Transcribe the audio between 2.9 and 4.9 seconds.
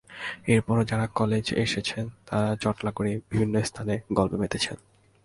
করে বিভিন্ন স্থানে গল্পে মেতেছেন।